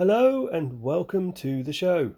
[0.00, 2.12] Hello and welcome to the show.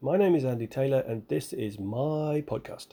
[0.00, 2.90] My name is Andy Taylor and this is my podcast.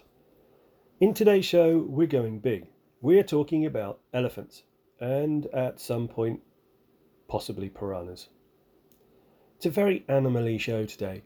[0.99, 2.65] In today's show, we're going big.
[3.01, 4.63] We're talking about elephants
[4.99, 6.39] and at some point,
[7.27, 8.29] possibly piranhas.
[9.57, 11.21] It's a very animally show today.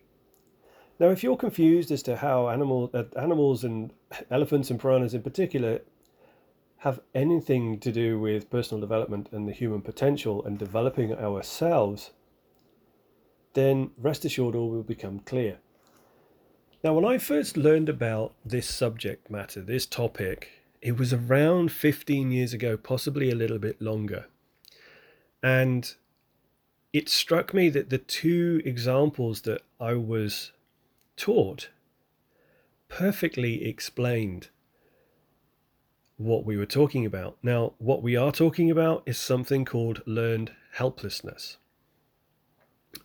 [0.99, 3.93] Now, if you're confused as to how animal, uh, animals and
[4.29, 5.79] elephants and piranhas in particular
[6.79, 12.11] have anything to do with personal development and the human potential and developing ourselves,
[13.55, 15.57] then rest assured all will become clear.
[16.83, 20.49] Now, when I first learned about this subject matter, this topic,
[20.81, 24.27] it was around 15 years ago, possibly a little bit longer.
[25.41, 25.91] And
[26.93, 30.51] it struck me that the two examples that I was
[31.17, 31.69] taught
[32.87, 34.49] perfectly explained
[36.17, 37.37] what we were talking about.
[37.41, 41.57] Now, what we are talking about is something called learned helplessness.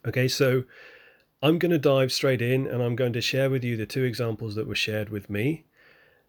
[0.07, 0.65] Okay, so
[1.43, 4.05] I'm going to dive straight in and I'm going to share with you the two
[4.05, 5.65] examples that were shared with me.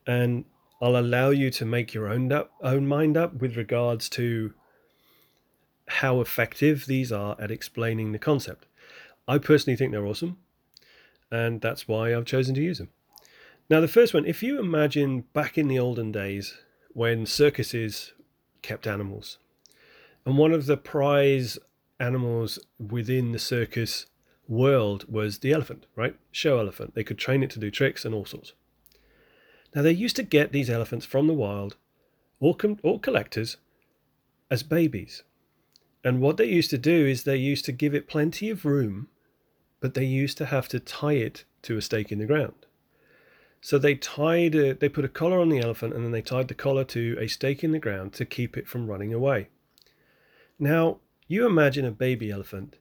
[0.07, 0.45] And
[0.81, 4.53] I'll allow you to make your own up, own mind up with regards to
[5.87, 8.65] how effective these are at explaining the concept.
[9.27, 10.37] I personally think they're awesome,
[11.29, 12.89] and that's why I've chosen to use them.
[13.69, 16.57] Now, the first one, if you imagine back in the olden days
[16.93, 18.13] when circuses
[18.61, 19.37] kept animals,
[20.25, 21.59] and one of the prize
[22.01, 24.07] animals within the circus
[24.47, 26.15] world was the elephant, right?
[26.31, 26.95] Show elephant.
[26.95, 28.53] They could train it to do tricks and all sorts.
[29.73, 31.77] Now, they used to get these elephants from the wild,
[32.41, 33.57] or, com- or collectors,
[34.49, 35.23] as babies.
[36.03, 39.07] And what they used to do is they used to give it plenty of room,
[39.79, 42.65] but they used to have to tie it to a stake in the ground.
[43.61, 46.47] So they tied a, they put a collar on the elephant and then they tied
[46.47, 49.49] the collar to a stake in the ground to keep it from running away.
[50.59, 50.97] Now,
[51.31, 52.77] you imagine a baby elephant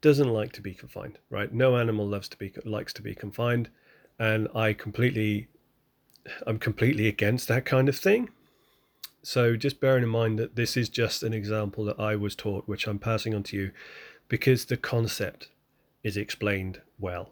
[0.00, 1.52] doesn't like to be confined, right?
[1.52, 3.70] No animal loves to be likes to be confined,
[4.18, 5.48] and I completely
[6.46, 8.30] I'm completely against that kind of thing.
[9.22, 12.68] So just bearing in mind that this is just an example that I was taught,
[12.68, 13.70] which I'm passing on to you,
[14.28, 15.48] because the concept
[16.02, 17.30] is explained well.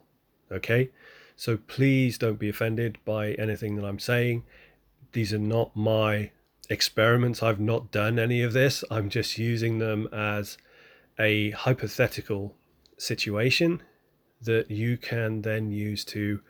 [0.50, 0.90] Okay?
[1.36, 4.44] So please don't be offended by anything that I'm saying.
[5.12, 6.30] These are not my
[6.68, 7.42] experiments.
[7.42, 8.84] I've not done any of this.
[8.90, 10.58] I'm just using them as
[11.18, 12.54] a hypothetical
[12.98, 13.82] situation
[14.40, 16.40] that you can then use to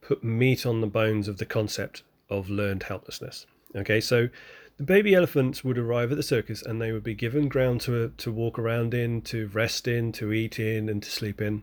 [0.00, 3.46] put meat on the bones of the concept of learned helplessness.
[3.76, 4.28] Okay, so
[4.76, 8.12] the baby elephants would arrive at the circus and they would be given ground to,
[8.16, 11.62] to walk around in, to rest in, to eat in, and to sleep in.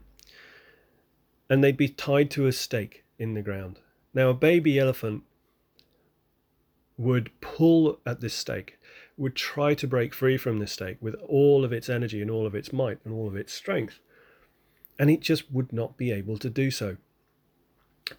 [1.49, 3.79] And they'd be tied to a stake in the ground.
[4.13, 5.23] Now, a baby elephant
[6.99, 8.77] would pull at this stake,
[9.15, 12.45] would try to break free from this stake with all of its energy and all
[12.45, 14.01] of its might and all of its strength.
[14.99, 16.97] And it just would not be able to do so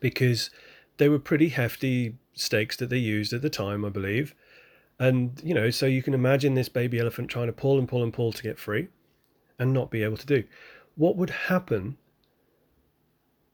[0.00, 0.48] because
[0.96, 4.34] they were pretty hefty stakes that they used at the time, I believe.
[4.98, 8.02] And, you know, so you can imagine this baby elephant trying to pull and pull
[8.02, 8.88] and pull to get free
[9.58, 10.44] and not be able to do.
[10.96, 11.98] What would happen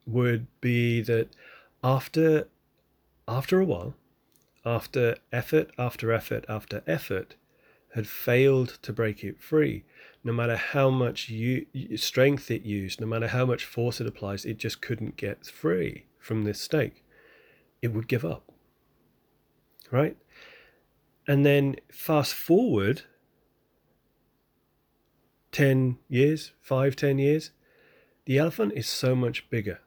[0.06, 1.31] would be that
[1.82, 2.47] after
[3.26, 3.94] after a while,
[4.66, 7.37] after effort after effort after effort,
[7.94, 9.84] had failed to break it free,
[10.22, 11.65] no matter how much you,
[11.97, 16.05] strength it used, no matter how much force it applies, it just couldn't get free
[16.19, 17.05] from this stake,
[17.81, 18.53] it would give up.
[19.91, 20.16] Right?
[21.26, 23.03] And then fast forward
[25.53, 27.53] 10 years, 5, 10 years,
[28.26, 29.81] the elephant is so much bigger.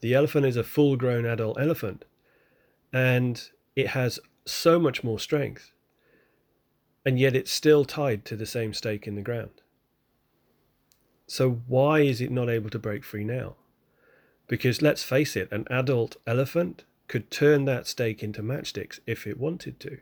[0.00, 2.04] The elephant is a full grown adult elephant
[2.92, 5.72] and it has so much more strength.
[7.06, 9.62] And yet it's still tied to the same stake in the ground.
[11.28, 13.54] So, why is it not able to break free now?
[14.48, 19.38] Because let's face it, an adult elephant could turn that stake into matchsticks if it
[19.38, 19.98] wanted to.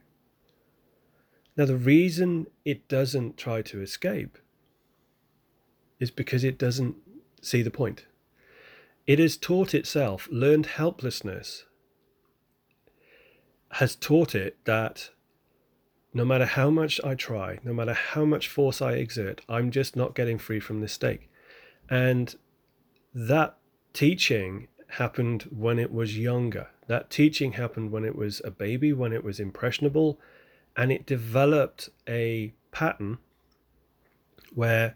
[1.54, 4.38] Now, the reason it doesn't try to escape
[6.00, 6.96] is because it doesn't
[7.42, 8.06] see the point.
[9.06, 11.66] It has taught itself, learned helplessness,
[13.72, 15.10] has taught it that
[16.14, 19.96] no matter how much I try, no matter how much force I exert, I'm just
[19.96, 21.30] not getting free from this stake.
[21.90, 22.34] And
[23.14, 23.58] that
[23.92, 26.68] teaching happened when it was younger.
[26.86, 30.18] That teaching happened when it was a baby, when it was impressionable,
[30.76, 33.18] and it developed a pattern
[34.54, 34.94] where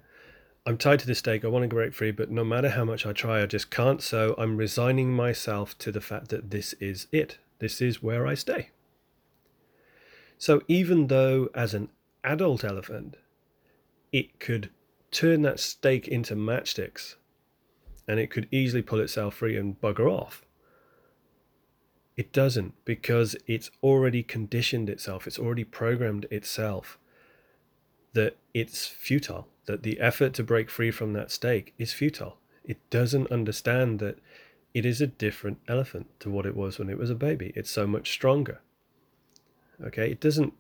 [0.65, 3.05] I'm tied to this stake, I want to break free, but no matter how much
[3.07, 4.01] I try, I just can't.
[4.01, 7.39] So I'm resigning myself to the fact that this is it.
[7.61, 8.71] This is where I stay.
[10.39, 11.91] So even though, as an
[12.25, 13.17] adult elephant,
[14.13, 14.71] it could
[15.11, 17.17] turn that stake into matchsticks
[18.09, 20.45] and it could easily pull itself free and bugger off.
[22.17, 26.99] It doesn't because it's already conditioned itself, it's already programmed itself
[28.13, 32.39] that it's futile, that the effort to break free from that stake is futile.
[32.65, 34.19] It doesn't understand that
[34.73, 37.53] it is a different elephant to what it was when it was a baby.
[37.57, 38.61] It's so much stronger.
[39.83, 40.53] Okay, it doesn't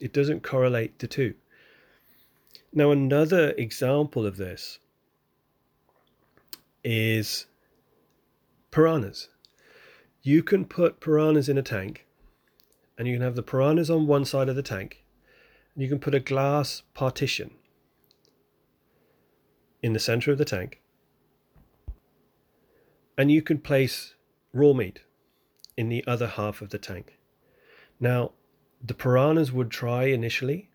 [0.00, 1.34] it doesn't correlate the two.
[2.72, 4.78] Now another example of this
[6.84, 7.46] is
[8.70, 9.28] piranhas.
[10.22, 12.06] You can put piranhas in a tank
[12.98, 15.04] and you can have the piranhas on one side of the tank
[15.74, 17.52] and you can put a glass partition
[19.82, 20.80] in the center of the tank
[23.16, 24.14] and you can place
[24.52, 25.00] raw meat
[25.76, 27.18] in the other half of the tank.
[28.00, 28.32] Now,
[28.84, 30.68] the piranhas would try initially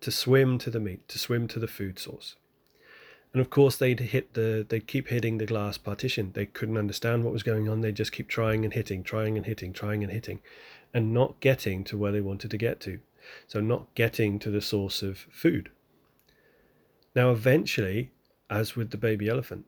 [0.00, 2.36] to swim to the meat, to swim to the food source.
[3.32, 6.32] And of course, they'd hit the, they'd keep hitting the glass partition.
[6.32, 7.80] They couldn't understand what was going on.
[7.80, 10.40] They just keep trying and hitting, trying and hitting, trying and hitting,
[10.92, 12.98] and not getting to where they wanted to get to.
[13.46, 15.70] So, not getting to the source of food.
[17.14, 18.10] Now, eventually,
[18.48, 19.66] as with the baby elephant,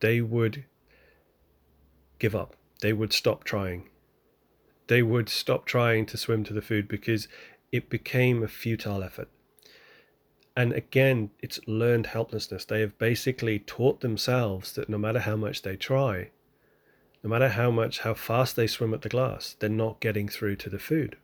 [0.00, 0.64] they would
[2.18, 2.56] give up.
[2.80, 3.88] They would stop trying.
[4.86, 7.28] They would stop trying to swim to the food because
[7.72, 9.28] it became a futile effort.
[10.56, 12.64] And again, it's learned helplessness.
[12.64, 16.30] They have basically taught themselves that no matter how much they try,
[17.22, 20.56] no matter how much, how fast they swim at the glass, they're not getting through
[20.56, 21.16] to the food.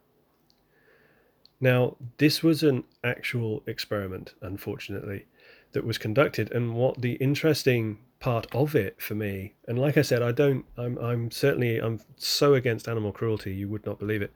[1.60, 5.26] Now, this was an actual experiment, unfortunately,
[5.72, 6.50] that was conducted.
[6.50, 9.52] And what the interesting part of it for me.
[9.66, 10.64] And like I said, I don't.
[10.78, 10.96] I'm.
[10.98, 11.78] I'm certainly.
[11.78, 13.52] I'm so against animal cruelty.
[13.52, 14.32] You would not believe it.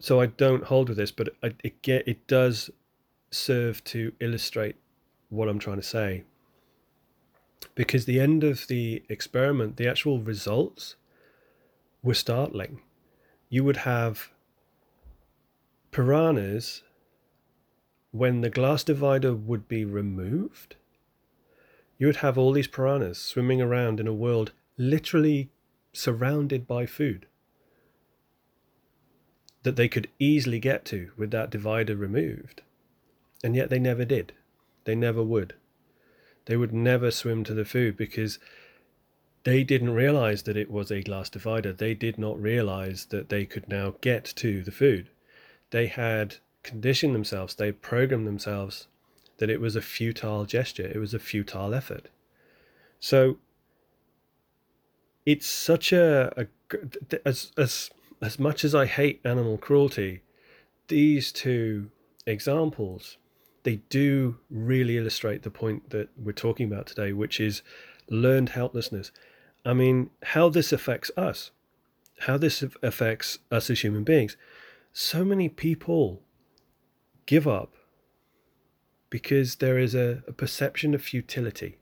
[0.00, 2.68] So I don't hold with this, but it, it get it does
[3.30, 4.76] serve to illustrate
[5.30, 6.24] what I'm trying to say.
[7.76, 10.96] Because the end of the experiment, the actual results
[12.02, 12.80] were startling.
[13.48, 14.32] You would have
[15.92, 16.82] piranhas
[18.10, 20.74] when the glass divider would be removed
[21.98, 25.50] you would have all these piranhas swimming around in a world literally
[25.92, 27.26] surrounded by food
[29.62, 32.62] that they could easily get to with that divider removed.
[33.44, 34.32] And yet they never did.
[34.84, 35.54] They never would.
[36.46, 38.38] They would never swim to the food because
[39.44, 41.72] they didn't realize that it was a glass divider.
[41.72, 45.08] They did not realize that they could now get to the food.
[45.70, 48.86] They had conditioned themselves, they programmed themselves
[49.38, 52.08] that it was a futile gesture, it was a futile effort.
[53.00, 53.38] So
[55.26, 56.46] it's such a, a
[57.24, 57.90] as as
[58.20, 60.22] as much as I hate animal cruelty,
[60.88, 61.90] these two
[62.26, 63.18] examples
[63.64, 67.62] they do really illustrate the point that we're talking about today, which is
[68.08, 69.12] learned helplessness.
[69.64, 71.52] I mean, how this affects us,
[72.20, 74.36] how this affects us as human beings.
[74.92, 76.22] So many people
[77.26, 77.74] give up
[79.12, 81.76] because there is a, a perception of futility.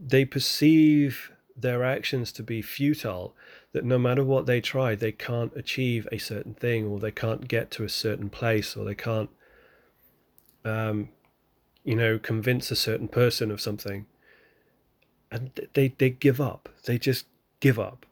[0.00, 3.36] They perceive their actions to be futile,
[3.70, 7.46] that no matter what they try, they can't achieve a certain thing, or they can't
[7.46, 9.30] get to a certain place, or they can't,
[10.64, 11.10] um,
[11.84, 14.04] you know, convince a certain person of something.
[15.30, 16.68] And they, they give up.
[16.84, 17.26] They just
[17.60, 18.04] give up.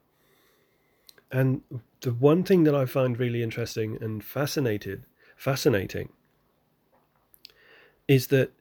[1.32, 1.62] And
[2.02, 5.02] the one thing that I find really interesting and fascinated,
[5.36, 6.10] fascinating
[8.08, 8.52] is that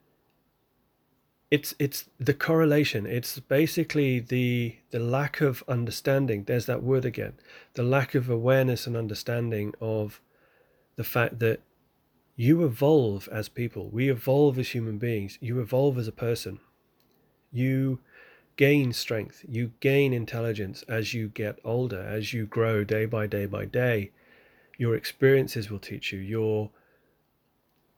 [1.52, 3.06] it's it's the correlation.
[3.06, 6.44] It's basically the the lack of understanding.
[6.46, 7.34] There's that word again
[7.76, 10.22] the lack of awareness and understanding of
[10.96, 11.62] the fact that
[12.36, 13.90] you evolve as people.
[13.90, 15.38] We evolve as human beings.
[15.40, 16.60] You evolve as a person.
[17.52, 18.00] You
[18.58, 19.46] gain strength.
[19.48, 24.12] You gain intelligence as you get older as you grow day by day by day.
[24.78, 26.20] Your experiences will teach you.
[26.20, 26.72] Your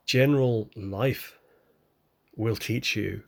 [0.06, 1.37] general life
[2.38, 3.24] will teach you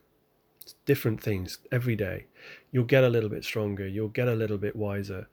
[0.86, 2.26] different things every day.
[2.70, 5.28] You'll get a little bit stronger, you'll get a little bit wiser.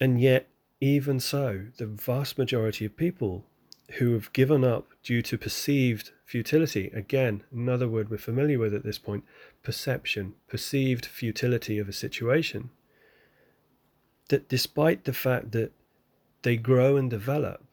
[0.00, 0.48] And yet,
[0.80, 3.44] even so, the vast majority of people
[3.92, 8.84] who have given up due to perceived futility, again, another word we're familiar with at
[8.84, 9.24] this point,
[9.62, 12.70] perception, perceived futility of a situation,
[14.28, 15.72] that despite the fact that
[16.42, 17.64] they grow and develop,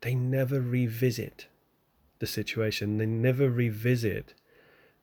[0.00, 1.46] they never revisit
[2.18, 4.34] the situation, they never revisit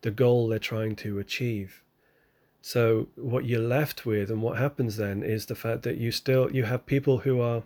[0.03, 1.81] the goal they're trying to achieve.
[2.61, 6.49] So what you're left with and what happens then is the fact that you still
[6.51, 7.63] you have people who are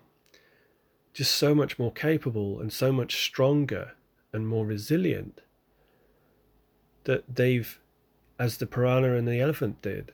[1.13, 3.93] just so much more capable and so much stronger
[4.31, 5.41] and more resilient
[7.03, 7.79] that they've,
[8.37, 10.13] as the piranha and the elephant did,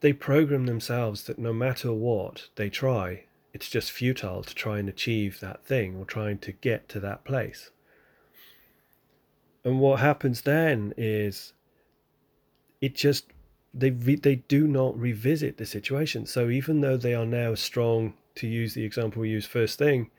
[0.00, 4.88] they program themselves that no matter what they try, it's just futile to try and
[4.88, 7.70] achieve that thing or trying to get to that place.
[9.64, 11.52] And what happens then is
[12.80, 13.26] it just
[13.72, 16.26] they they do not revisit the situation.
[16.26, 20.10] So even though they are now strong, to use the example we used first thing,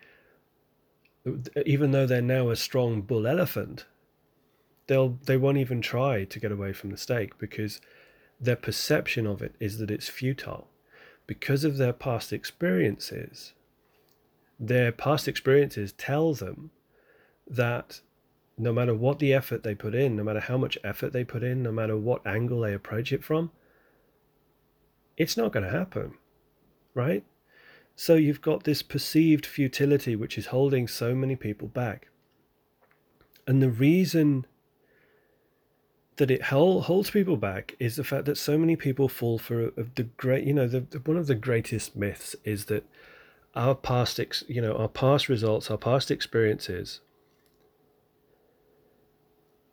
[1.66, 3.86] even though they're now a strong bull elephant,
[4.88, 7.82] they'll they won't even try to get away from the stake because
[8.40, 10.68] their perception of it is that it's futile
[11.28, 13.54] because of their past experiences
[14.60, 16.72] their past experiences tell them
[17.48, 18.02] that
[18.58, 21.44] no matter what the effort they put in no matter how much effort they put
[21.44, 23.52] in no matter what angle they approach it from
[25.18, 26.14] it's not going to happen
[26.94, 27.24] right?
[27.96, 32.10] So you've got this perceived futility which is holding so many people back.
[33.46, 34.46] And the reason
[36.18, 40.04] that it holds people back is the fact that so many people fall for the
[40.16, 42.86] great you know the, one of the greatest myths is that
[43.56, 47.00] our past ex, you know our past results our past experiences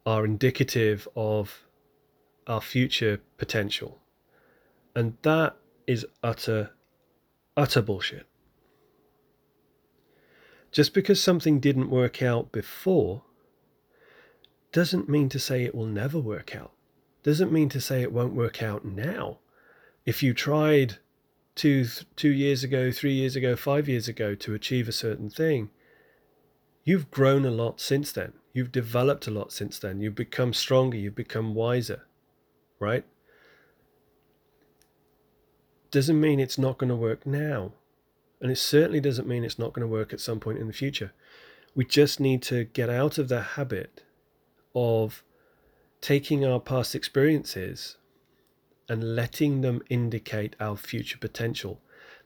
[0.06, 1.66] are indicative of
[2.46, 3.98] our future potential
[4.94, 6.70] and that is utter
[7.56, 8.26] utter bullshit
[10.72, 13.22] just because something didn't work out before
[14.72, 16.72] doesn't mean to say it will never work out.
[17.22, 19.38] Doesn't mean to say it won't work out now.
[20.06, 20.98] If you tried
[21.54, 25.70] two two years ago, three years ago, five years ago to achieve a certain thing,
[26.90, 28.32] you've grown a lot since then.
[28.52, 30.00] You've developed a lot since then.
[30.00, 30.98] You've become stronger.
[30.98, 32.02] You've become wiser,
[32.80, 33.04] right?
[35.92, 37.74] Doesn't mean it's not going to work now.
[38.40, 40.72] And it certainly doesn't mean it's not going to work at some point in the
[40.72, 41.12] future.
[41.76, 44.02] We just need to get out of the habit
[44.74, 45.22] of
[46.00, 47.98] taking our past experiences
[48.88, 51.80] and letting them indicate our future potential,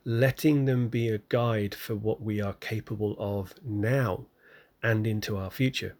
[0.06, 4.25] letting them be a guide for what we are capable of now
[4.85, 5.97] and into our future.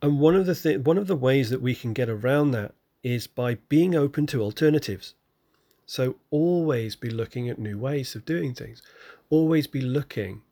[0.00, 2.72] And one of the th- one of the ways that we can get around that
[3.02, 5.14] is by being open to alternatives.
[5.86, 8.82] So always be looking at new ways of doing things.
[9.30, 10.42] Always be looking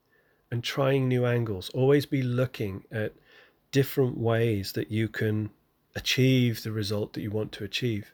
[0.51, 1.69] and trying new angles.
[1.71, 3.15] Always be looking at
[3.71, 5.51] different ways that you can
[5.95, 8.13] achieve the result that you want to achieve.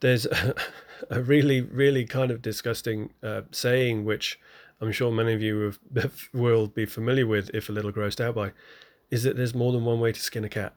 [0.00, 0.54] There's a,
[1.10, 4.40] a really, really kind of disgusting uh, saying, which
[4.82, 8.34] I'm sure many of you have, will be familiar with, if a little grossed out
[8.34, 8.50] by,
[9.10, 10.74] is that there's more than one way to skin a cat.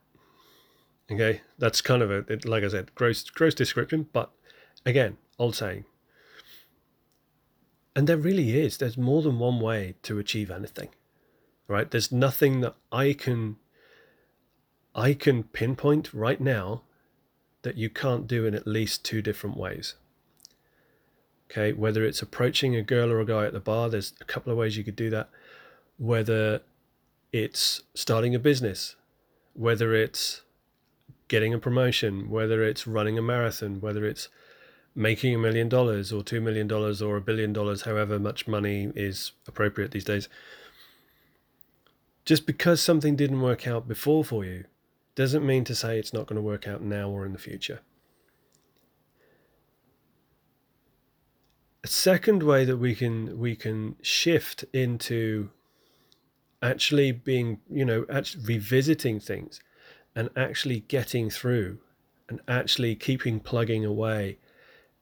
[1.11, 4.31] Okay, that's kind of a, like I said, gross, gross description, but
[4.85, 5.85] again, old saying.
[7.95, 8.77] And there really is.
[8.77, 10.89] There's more than one way to achieve anything,
[11.67, 11.89] right?
[11.89, 13.57] There's nothing that I can
[14.93, 16.83] I can pinpoint right now
[17.63, 19.95] that you can't do in at least two different ways.
[21.49, 24.51] Okay, whether it's approaching a girl or a guy at the bar, there's a couple
[24.51, 25.29] of ways you could do that.
[25.97, 26.61] Whether
[27.31, 28.95] it's starting a business,
[29.53, 30.41] whether it's
[31.27, 34.29] getting a promotion, whether it's running a marathon, whether it's
[34.95, 38.91] making a million dollars or two million dollars or a billion dollars, however much money
[38.95, 40.29] is appropriate these days.
[42.23, 44.65] Just because something didn't work out before for you
[45.13, 47.81] doesn't mean to say it's not going to work out now or in the future.
[51.85, 55.51] A second way that we can we can shift into
[56.59, 59.59] actually being, you know, actually revisiting things
[60.15, 61.77] and actually getting through
[62.27, 64.39] and actually keeping plugging away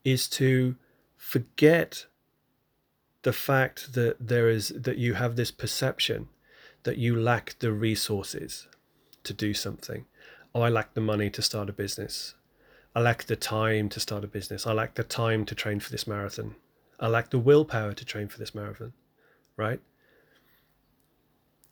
[0.03, 0.75] is to
[1.15, 2.07] forget
[3.21, 6.27] the fact that there is that you have this perception
[6.83, 8.67] that you lack the resources
[9.23, 10.03] to do something.
[10.53, 12.35] Oh, I lack the money to start a business.
[12.93, 14.67] I lack the time to start a business.
[14.67, 16.55] I lack the time to train for this marathon.
[17.03, 18.93] I lack the willpower to train for this marathon,
[19.57, 19.81] right?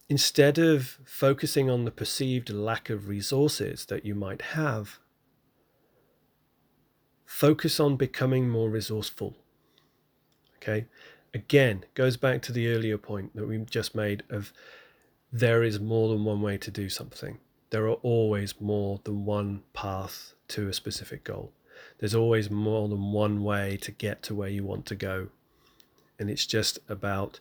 [0.09, 4.99] Instead of focusing on the perceived lack of resources that you might have,
[7.23, 9.37] focus on becoming more resourceful.
[10.57, 10.87] Okay?
[11.33, 14.51] Again, goes back to the earlier point that we just made of
[15.31, 17.37] there is more than one way to do something.
[17.69, 21.53] There are always more than one path to a specific goal.
[22.01, 25.29] There's always more than one way to get to where you want to go.
[26.19, 27.39] And it's just about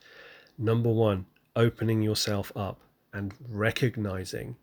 [0.57, 1.27] number one,
[1.57, 2.79] opening yourself up
[3.13, 4.57] and recognizing,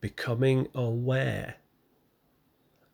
[0.00, 1.56] becoming aware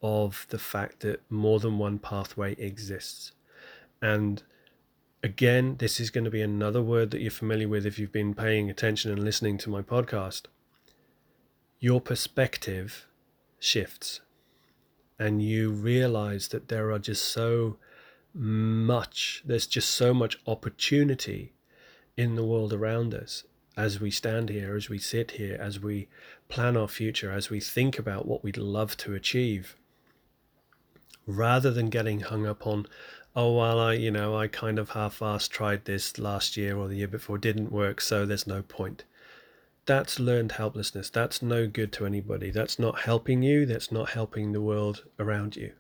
[0.03, 3.33] of the fact that more than one pathway exists.
[4.03, 4.43] And
[5.23, 8.35] again, this is going to be another word that you're familiar with if you've been
[8.35, 10.43] paying attention and listening to my podcast.
[11.83, 13.09] your perspective
[13.59, 14.21] shifts
[15.23, 17.77] and you realize that there are just so
[18.35, 21.53] much, there's just so much opportunity
[22.17, 23.45] in the world around us
[23.77, 26.09] as we stand here, as we sit here, as we
[26.49, 29.77] plan our future, as we think about what we'd love to achieve,
[31.25, 32.85] rather than getting hung up on,
[33.37, 36.89] oh, well, I, you know, I kind of half assed tried this last year or
[36.89, 39.05] the year before, didn't work, so there's no point.
[39.85, 41.11] That's learned helplessness.
[41.11, 42.51] That's no good to anybody.
[42.51, 43.67] That's not helping you.
[43.67, 45.73] That's not helping the world around you.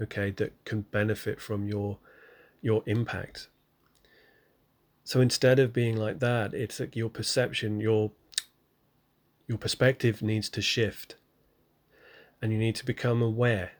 [0.00, 1.98] Okay, that can benefit from your
[2.60, 3.48] your impact.
[5.04, 8.10] So instead of being like that, it's like your perception, your
[9.46, 11.16] your perspective needs to shift.
[12.42, 13.72] And you need to become aware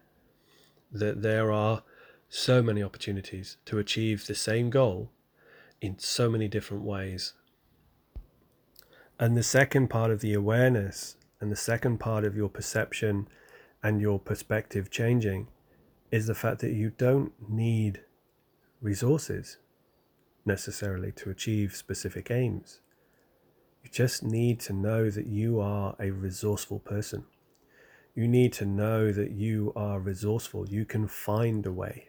[0.92, 1.82] that there are
[2.28, 5.10] so many opportunities to achieve the same goal
[5.80, 7.34] in so many different ways.
[9.18, 13.28] And the second part of the awareness and the second part of your perception
[13.82, 15.48] and your perspective changing
[16.10, 18.02] is the fact that you don't need
[18.80, 19.58] resources
[20.44, 22.80] necessarily to achieve specific aims.
[23.82, 27.24] You just need to know that you are a resourceful person.
[28.14, 30.68] You need to know that you are resourceful.
[30.68, 32.08] You can find a way.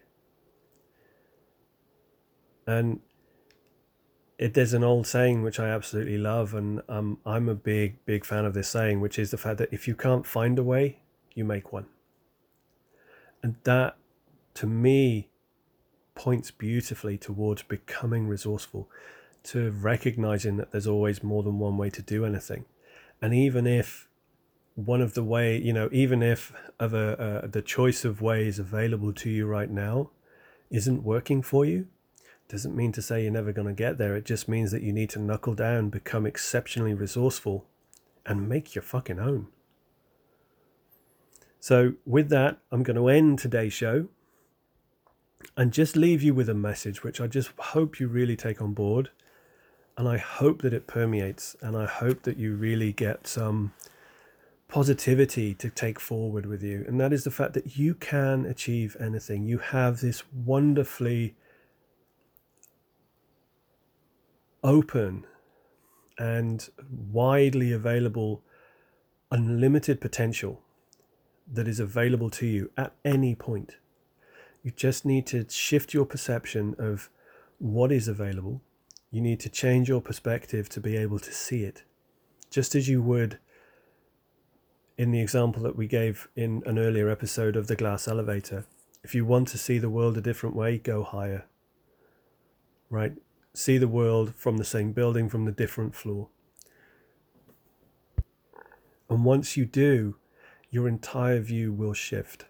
[2.67, 2.99] And
[4.37, 8.25] it, there's an old saying which I absolutely love, and um, I'm a big, big
[8.25, 10.99] fan of this saying, which is the fact that if you can't find a way,
[11.33, 11.85] you make one.
[13.41, 13.95] And that,
[14.55, 15.29] to me,
[16.15, 18.89] points beautifully towards becoming resourceful,
[19.43, 22.65] to recognizing that there's always more than one way to do anything.
[23.21, 24.07] And even if
[24.75, 28.59] one of the way, you know, even if of a, uh, the choice of ways
[28.59, 30.09] available to you right now
[30.69, 31.87] isn't working for you,
[32.47, 34.15] doesn't mean to say you're never going to get there.
[34.15, 37.65] It just means that you need to knuckle down, become exceptionally resourceful,
[38.25, 39.47] and make your fucking own.
[41.59, 44.07] So, with that, I'm going to end today's show
[45.57, 48.73] and just leave you with a message which I just hope you really take on
[48.73, 49.09] board.
[49.97, 53.73] And I hope that it permeates, and I hope that you really get some
[54.67, 56.83] positivity to take forward with you.
[56.85, 59.45] And that is the fact that you can achieve anything.
[59.45, 61.35] You have this wonderfully
[64.65, 65.25] open
[66.17, 68.41] and widely available
[69.31, 70.61] unlimited potential
[71.51, 73.77] that is available to you at any point.
[74.63, 77.09] You just need to shift your perception of
[77.59, 78.61] what is available.
[79.11, 81.83] You need to change your perspective to be able to see it.
[82.49, 83.37] Just as you would
[84.97, 88.65] in the example that we gave in an earlier episode of the glass elevator.
[89.03, 91.45] If you want to see the world a different way, go higher.
[92.89, 93.13] Right?
[93.57, 96.27] See the world from the same building from the different floor.
[99.09, 100.17] And once you do,
[100.69, 102.45] your entire view will shift.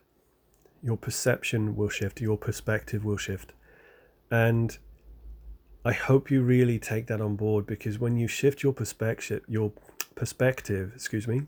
[0.82, 3.54] Your perception will shift, your perspective will shift.
[4.32, 4.78] And
[5.84, 9.72] I hope you really take that on board because when you shift your perspective, your
[10.16, 11.44] perspective, excuse me,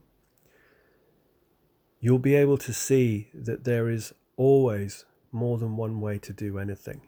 [2.00, 6.60] you'll be able to see that there is always more than one way to do
[6.60, 7.02] anything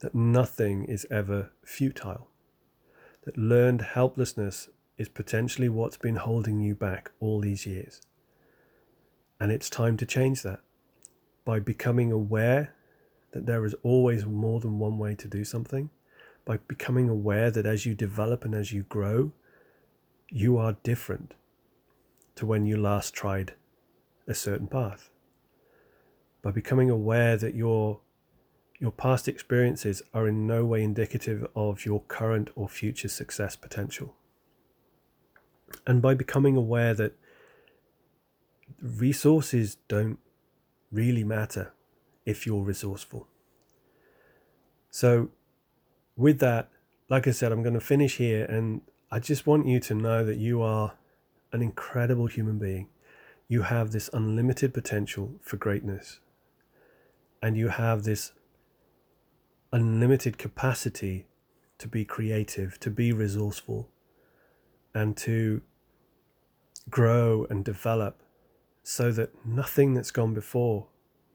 [0.00, 2.28] that nothing is ever futile,
[3.24, 8.00] that learned helplessness is potentially what's been holding you back all these years.
[9.38, 10.60] And it's time to change that
[11.44, 12.74] by becoming aware
[13.32, 15.90] that there is always more than one way to do something,
[16.44, 19.32] by becoming aware that as you develop and as you grow,
[20.30, 21.34] you are different
[22.36, 23.54] to when you last tried
[24.26, 25.10] a certain path.
[26.42, 28.00] By becoming aware that you're
[28.78, 34.14] your past experiences are in no way indicative of your current or future success potential.
[35.86, 37.14] And by becoming aware that
[38.80, 40.18] resources don't
[40.92, 41.72] really matter
[42.24, 43.26] if you're resourceful.
[44.90, 45.30] So,
[46.16, 46.68] with that,
[47.08, 50.24] like I said, I'm going to finish here, and I just want you to know
[50.24, 50.94] that you are
[51.52, 52.88] an incredible human being.
[53.48, 56.20] You have this unlimited potential for greatness,
[57.42, 58.32] and you have this
[59.72, 61.26] unlimited capacity
[61.78, 63.88] to be creative, to be resourceful,
[64.94, 65.60] and to
[66.88, 68.22] grow and develop
[68.82, 70.86] so that nothing that's gone before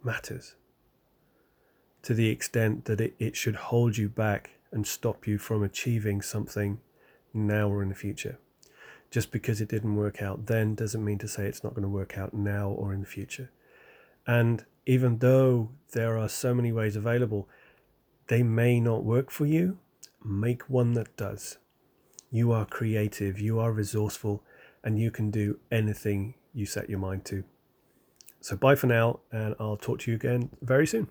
[0.04, 0.56] matters
[2.04, 6.22] to the extent that it, it should hold you back and stop you from achieving
[6.22, 6.80] something
[7.34, 8.40] now or in the future.
[9.12, 11.90] Just because it didn't work out then doesn't mean to say it's not going to
[11.90, 13.52] work out now or in the future.
[14.26, 17.48] And even though there are so many ways available,
[18.32, 19.78] they may not work for you.
[20.24, 21.58] Make one that does.
[22.30, 24.42] You are creative, you are resourceful,
[24.86, 27.44] and you can do anything you set your mind to.
[28.40, 31.10] So, bye for now, and I'll talk to you again very soon.